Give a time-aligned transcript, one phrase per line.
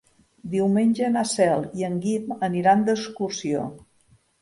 [0.53, 3.73] Diumenge na Cel i en Guim aniran d'excursió.